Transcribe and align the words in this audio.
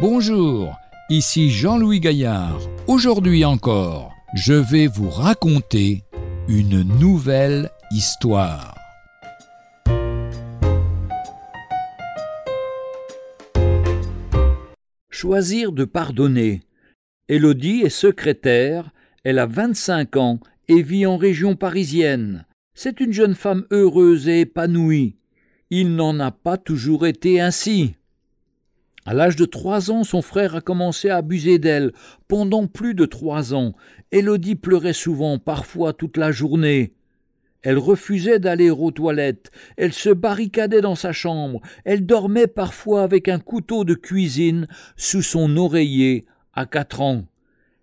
Bonjour, 0.00 0.78
ici 1.10 1.50
Jean-Louis 1.50 2.00
Gaillard. 2.00 2.58
Aujourd'hui 2.86 3.44
encore, 3.44 4.14
je 4.32 4.54
vais 4.54 4.86
vous 4.86 5.10
raconter 5.10 6.04
une 6.48 6.80
nouvelle 6.98 7.68
histoire. 7.90 8.74
Choisir 15.10 15.72
de 15.72 15.84
pardonner. 15.84 16.62
Élodie 17.28 17.82
est 17.84 17.90
secrétaire, 17.90 18.92
elle 19.22 19.38
a 19.38 19.44
25 19.44 20.16
ans 20.16 20.40
et 20.68 20.80
vit 20.80 21.04
en 21.04 21.18
région 21.18 21.56
parisienne. 21.56 22.46
C'est 22.72 23.00
une 23.00 23.12
jeune 23.12 23.34
femme 23.34 23.66
heureuse 23.70 24.28
et 24.28 24.40
épanouie. 24.40 25.16
Il 25.68 25.94
n'en 25.94 26.18
a 26.20 26.30
pas 26.30 26.56
toujours 26.56 27.06
été 27.06 27.38
ainsi. 27.38 27.96
À 29.06 29.14
l'âge 29.14 29.36
de 29.36 29.46
trois 29.46 29.90
ans, 29.90 30.04
son 30.04 30.22
frère 30.22 30.54
a 30.54 30.60
commencé 30.60 31.08
à 31.08 31.16
abuser 31.16 31.58
d'elle. 31.58 31.92
Pendant 32.28 32.66
plus 32.66 32.94
de 32.94 33.06
trois 33.06 33.54
ans, 33.54 33.74
Élodie 34.12 34.56
pleurait 34.56 34.92
souvent, 34.92 35.38
parfois 35.38 35.92
toute 35.92 36.16
la 36.16 36.32
journée. 36.32 36.92
Elle 37.62 37.78
refusait 37.78 38.38
d'aller 38.38 38.70
aux 38.70 38.90
toilettes, 38.90 39.50
elle 39.76 39.92
se 39.92 40.08
barricadait 40.08 40.80
dans 40.80 40.94
sa 40.94 41.12
chambre, 41.12 41.60
elle 41.84 42.06
dormait 42.06 42.46
parfois 42.46 43.02
avec 43.02 43.28
un 43.28 43.38
couteau 43.38 43.84
de 43.84 43.94
cuisine 43.94 44.66
sous 44.96 45.20
son 45.20 45.56
oreiller 45.58 46.24
à 46.54 46.64
quatre 46.64 47.02
ans. 47.02 47.26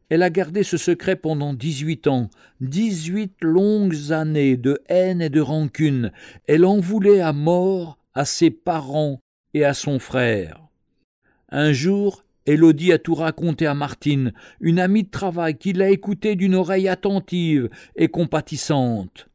Elle 0.09 0.23
a 0.23 0.29
gardé 0.29 0.63
ce 0.63 0.77
secret 0.77 1.15
pendant 1.15 1.53
dix-huit 1.53 2.07
ans, 2.07 2.29
dix-huit 2.61 3.33
longues 3.41 4.11
années 4.11 4.57
de 4.57 4.79
haine 4.87 5.21
et 5.21 5.29
de 5.29 5.41
rancune. 5.41 6.11
Elle 6.47 6.65
en 6.65 6.79
voulait 6.79 7.19
à 7.19 7.33
mort 7.33 7.99
à 8.15 8.25
ses 8.25 8.49
parents 8.49 9.19
et 9.53 9.63
à 9.63 9.73
son 9.73 9.99
frère. 9.99 10.66
Un 11.49 11.71
jour, 11.71 12.23
Élodie 12.45 12.91
a 12.91 12.97
tout 12.97 13.15
raconté 13.15 13.67
à 13.67 13.73
Martine, 13.73 14.33
une 14.59 14.79
amie 14.79 15.03
de 15.03 15.09
travail 15.09 15.57
qui 15.57 15.73
l'a 15.73 15.89
écoutée 15.89 16.35
d'une 16.35 16.55
oreille 16.55 16.87
attentive 16.89 17.69
et 17.95 18.09
compatissante. 18.09 19.27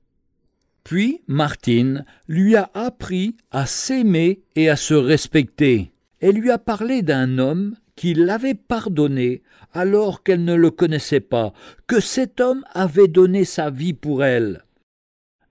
Puis 0.85 1.23
Martine 1.27 2.05
lui 2.29 2.57
a 2.57 2.71
appris 2.75 3.37
à 3.51 3.67
s'aimer 3.67 4.43
et 4.57 4.69
à 4.69 4.77
se 4.77 4.95
respecter. 4.95 5.93
Elle 6.21 6.37
lui 6.37 6.51
a 6.51 6.59
parlé 6.59 7.03
d'un 7.03 7.39
homme 7.39 7.77
qui 7.97 8.15
l'avait 8.15 8.55
pardonné 8.55 9.43
alors 9.73 10.23
qu'elle 10.23 10.45
ne 10.45 10.55
le 10.55 10.71
connaissait 10.71 11.21
pas, 11.21 11.53
que 11.87 12.01
cet 12.01 12.41
homme 12.41 12.65
avait 12.73 13.09
donné 13.09 13.45
sa 13.45 13.71
vie 13.71 13.95
pour 13.95 14.23
elle. 14.25 14.65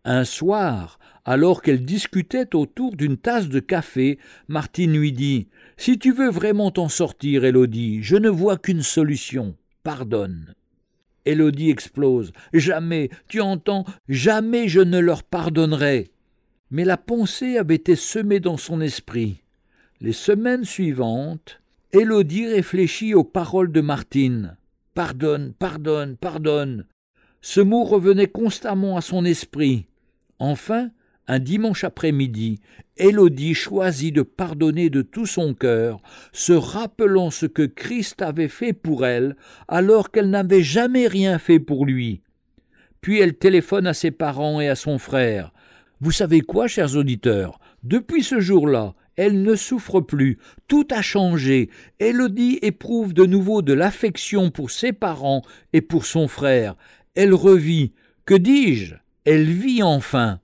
Un 0.04 0.24
soir, 0.24 0.98
alors 1.26 1.62
qu'elle 1.62 1.86
discutait 1.86 2.56
autour 2.56 2.96
d'une 2.96 3.18
tasse 3.18 3.50
de 3.50 3.60
café, 3.60 4.18
Martine 4.48 4.98
lui 4.98 5.12
dit 5.12 5.48
Si 5.78 6.00
tu 6.00 6.12
veux 6.12 6.30
vraiment 6.32 6.72
t'en 6.72 6.90
sortir, 6.90 7.46
Élodie, 7.46 8.02
je 8.02 8.16
ne 8.16 8.30
vois 8.30 8.58
qu'une 8.58 8.82
solution. 8.82 9.56
Pardonne. 9.84 10.56
Élodie 11.26 11.70
explose. 11.70 12.32
Jamais, 12.52 13.10
tu 13.28 13.42
entends, 13.42 13.86
jamais 14.10 14.68
je 14.68 14.80
ne 14.80 14.98
leur 14.98 15.22
pardonnerai. 15.22 16.12
Mais 16.72 16.84
la 16.84 16.98
pensée 16.98 17.58
avait 17.58 17.76
été 17.76 17.96
semée 17.96 18.40
dans 18.40 18.58
son 18.58 18.82
esprit. 18.82 19.44
Les 20.00 20.14
semaines 20.14 20.66
suivantes, 20.66 21.62
Élodie 21.92 22.48
réfléchit 22.48 23.14
aux 23.14 23.24
paroles 23.24 23.72
de 23.72 23.82
Martine. 23.82 24.58
Pardonne, 24.96 25.54
pardonne, 25.54 26.18
pardonne. 26.18 26.88
Ce 27.42 27.62
mot 27.62 27.84
revenait 27.84 28.28
constamment 28.28 28.98
à 28.98 29.02
son 29.02 29.26
esprit. 29.26 29.86
Enfin, 30.42 30.90
un 31.28 31.38
dimanche 31.38 31.84
après-midi, 31.84 32.62
Élodie 32.98 33.54
choisit 33.54 34.12
de 34.16 34.24
pardonner 34.24 34.90
de 34.90 35.04
tout 35.04 35.28
son 35.28 35.54
cœur, 35.54 36.02
se 36.34 36.52
rappelant 36.52 37.30
ce 37.30 37.46
que 37.46 37.62
Christ 37.62 38.24
avait 38.24 38.48
fait 38.48 38.74
pour 38.74 39.06
elle, 39.06 39.36
alors 39.68 40.10
qu'elle 40.10 40.32
n'avait 40.32 40.64
jamais 40.64 41.06
rien 41.06 41.38
fait 41.38 41.60
pour 41.60 41.86
lui. 41.86 42.24
Puis 43.02 43.20
elle 43.20 43.36
téléphone 43.36 43.86
à 43.86 43.94
ses 43.94 44.10
parents 44.10 44.60
et 44.60 44.68
à 44.68 44.74
son 44.74 44.98
frère. 44.98 45.54
Vous 46.00 46.12
savez 46.12 46.42
quoi, 46.42 46.68
chers 46.68 46.96
auditeurs? 46.96 47.60
Depuis 47.84 48.24
ce 48.24 48.40
jour-là, 48.40 48.96
elle 49.18 49.44
ne 49.44 49.54
souffre 49.54 50.02
plus, 50.02 50.40
tout 50.68 50.88
a 50.90 51.04
changé. 51.04 51.70
Élodie 52.00 52.58
éprouve 52.64 53.14
de 53.14 53.28
nouveau 53.28 53.62
de 53.62 53.74
l'affection 53.74 54.50
pour 54.50 54.72
ses 54.72 54.92
parents 54.92 55.44
et 55.72 55.82
pour 55.82 56.04
son 56.08 56.28
frère. 56.28 56.76
Elle 57.14 57.36
revit. 57.36 57.94
Que 58.26 58.34
dis-je? 58.34 58.96
Elle 59.26 59.46
vit 59.46 59.84
enfin. 59.84 60.40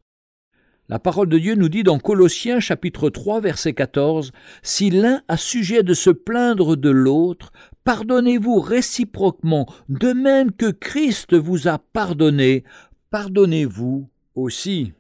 La 0.90 1.00
parole 1.00 1.28
de 1.28 1.38
Dieu 1.38 1.56
nous 1.56 1.68
dit 1.68 1.84
dans 1.84 2.00
Colossiens 2.00 2.62
chapitre 2.62 3.10
3 3.10 3.42
verset 3.42 3.74
14 3.74 4.32
Si 4.64 4.90
l'un 4.90 5.22
a 5.28 5.36
sujet 5.36 5.84
de 5.84 5.94
se 5.94 6.10
plaindre 6.10 6.78
de 6.78 6.90
l'autre, 6.90 7.52
pardonnez-vous 7.84 8.62
réciproquement, 8.62 9.68
de 9.90 10.14
même 10.14 10.54
que 10.54 10.72
Christ 10.72 11.36
vous 11.36 11.68
a 11.68 11.78
pardonné, 11.78 12.64
pardonnez-vous 13.10 14.08
aussi. 14.36 14.94